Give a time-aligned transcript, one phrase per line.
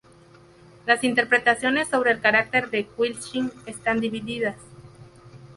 [0.87, 4.55] Las interpretaciones sobre el carácter de Quisling están divididas.